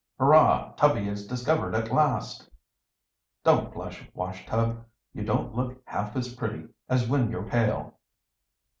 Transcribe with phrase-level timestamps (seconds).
[0.19, 2.49] "Hurrah, Tubby is discovered at last."
[3.43, 4.83] "Don't blush, Washtub!
[5.13, 7.99] you don't look half as pretty as when you're pale."